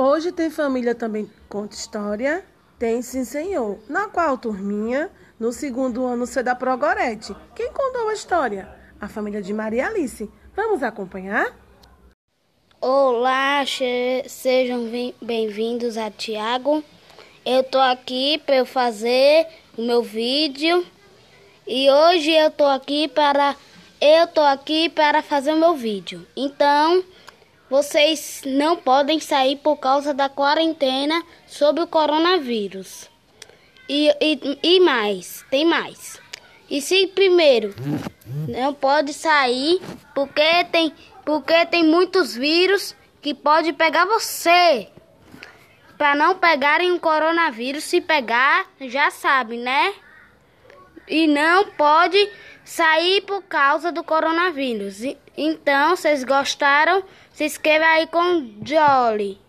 Hoje 0.00 0.30
tem 0.30 0.48
família 0.48 0.94
também 0.94 1.28
conta 1.48 1.74
história? 1.74 2.44
Tem 2.78 3.02
sim, 3.02 3.24
senhor. 3.24 3.80
Na 3.88 4.06
qual 4.06 4.38
turminha? 4.38 5.10
No 5.40 5.50
segundo 5.50 6.06
ano 6.06 6.24
C 6.24 6.40
da 6.40 6.54
Progrorete. 6.54 7.34
Quem 7.52 7.72
contou 7.72 8.08
a 8.08 8.12
história? 8.12 8.68
A 9.00 9.08
família 9.08 9.42
de 9.42 9.52
Maria 9.52 9.88
Alice. 9.88 10.30
Vamos 10.54 10.84
acompanhar? 10.84 11.52
Olá, 12.80 13.64
sejam 14.28 14.88
bem-vindos 15.20 15.98
a 15.98 16.12
Tiago. 16.12 16.84
Eu 17.44 17.64
tô 17.64 17.80
aqui 17.80 18.40
para 18.46 18.54
eu 18.54 18.66
fazer 18.66 19.48
o 19.76 19.82
meu 19.82 20.00
vídeo 20.00 20.86
e 21.66 21.90
hoje 21.90 22.30
eu 22.30 22.52
tô 22.52 22.66
aqui 22.66 23.08
para 23.08 23.56
eu 24.00 24.28
tô 24.28 24.42
aqui 24.42 24.88
para 24.88 25.22
fazer 25.22 25.54
o 25.54 25.58
meu 25.58 25.74
vídeo. 25.74 26.24
Então, 26.36 27.02
vocês 27.70 28.42
não 28.46 28.76
podem 28.76 29.20
sair 29.20 29.56
por 29.56 29.76
causa 29.76 30.14
da 30.14 30.28
quarentena 30.28 31.22
sobre 31.46 31.82
o 31.82 31.86
coronavírus. 31.86 33.08
E, 33.88 34.14
e, 34.20 34.58
e 34.62 34.80
mais, 34.80 35.44
tem 35.50 35.64
mais. 35.64 36.20
E 36.70 36.80
se 36.82 37.06
primeiro 37.08 37.74
não 38.48 38.74
pode 38.74 39.14
sair 39.14 39.80
porque 40.14 40.64
tem, 40.70 40.92
porque 41.24 41.64
tem 41.66 41.84
muitos 41.84 42.34
vírus 42.34 42.94
que 43.22 43.32
pode 43.32 43.72
pegar 43.72 44.04
você. 44.04 44.88
Para 45.96 46.14
não 46.14 46.36
pegarem 46.36 46.92
o 46.92 47.00
coronavírus, 47.00 47.84
se 47.84 48.00
pegar, 48.00 48.66
já 48.80 49.10
sabe, 49.10 49.56
né? 49.56 49.94
E 51.08 51.26
não 51.26 51.70
pode 51.70 52.18
sair 52.64 53.22
por 53.22 53.42
causa 53.42 53.90
do 53.90 54.04
coronavírus. 54.04 55.00
Então, 55.36 55.96
vocês 55.96 56.22
gostaram? 56.22 57.02
Se 57.32 57.44
inscreva 57.44 57.84
aí 57.86 58.06
com 58.06 58.54
Jolly. 58.62 59.40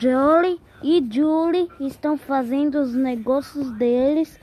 Jolly 0.00 0.60
e 0.82 1.04
Julie 1.10 1.68
estão 1.80 2.18
fazendo 2.18 2.80
os 2.80 2.94
negócios 2.94 3.70
deles 3.72 4.38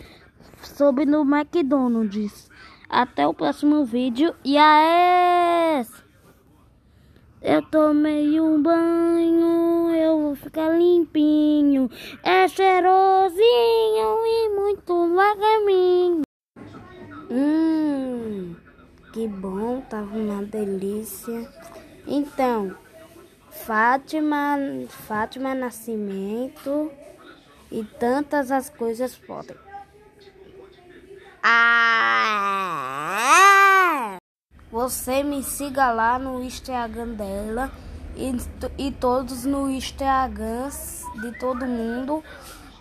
sobre 0.61 1.06
no 1.06 1.22
McDonald's. 1.22 2.50
Até 2.89 3.28
o 3.28 3.34
próximo 3.34 3.86
vídeo 3.86 4.34
e 4.44 4.58
a 4.58 5.84
Eu 7.41 7.61
tomei 7.63 8.39
um 8.41 8.61
banho, 8.61 9.91
eu 9.91 10.22
vou 10.22 10.36
ficar 10.36 10.69
limpinho. 10.69 11.89
É 12.23 12.47
cheirosinho 12.47 13.28
que 19.14 19.28
bom, 19.28 19.82
tava 19.82 20.16
uma 20.16 20.44
delícia. 20.44 21.48
Então, 22.08 22.76
Fátima, 23.50 24.58
Fátima 24.88 25.54
Nascimento 25.56 26.92
e 27.72 27.84
tantas 27.84 28.52
as 28.52 28.70
coisas 28.70 29.16
podem. 29.16 29.56
Ah! 31.44 32.60
Você 34.72 35.24
me 35.24 35.42
siga 35.44 35.92
lá 35.92 36.20
no 36.20 36.44
Instagram 36.44 37.14
dela 37.14 37.72
e, 38.16 38.32
e 38.78 38.92
todos 38.92 39.44
no 39.46 39.70
Instagram 39.70 40.70
de 41.22 41.40
todo 41.40 41.66
mundo. 41.66 42.24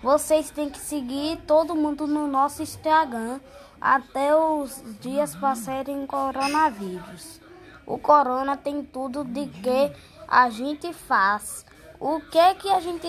Vocês 0.02 0.50
têm 0.50 0.68
que 0.68 0.78
seguir 0.78 1.38
todo 1.46 1.74
mundo 1.74 2.06
no 2.06 2.26
nosso 2.26 2.62
Instagram 2.62 3.40
até 3.80 4.34
os 4.34 4.82
dias 5.00 5.34
passarem 5.34 6.06
coronavírus. 6.06 7.40
O 7.86 7.98
corona 7.98 8.56
tem 8.56 8.84
tudo 8.84 9.24
de 9.24 9.46
que 9.46 9.92
a 10.26 10.50
gente 10.50 10.92
faz. 10.92 11.64
O 11.98 12.20
que 12.20 12.54
que 12.56 12.70
a 12.70 12.80
gente 12.80 13.08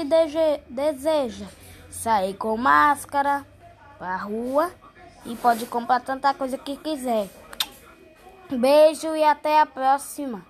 deseja? 0.69 1.45
Sair 1.89 2.33
com 2.35 2.55
máscara 2.55 3.45
pra 3.97 4.15
rua 4.15 4.71
e 5.25 5.35
pode 5.35 5.65
comprar 5.65 5.99
tanta 5.99 6.33
coisa 6.33 6.57
que 6.57 6.77
quiser. 6.77 7.29
Beijo 8.49 9.15
e 9.15 9.23
até 9.23 9.59
a 9.59 9.65
próxima. 9.65 10.45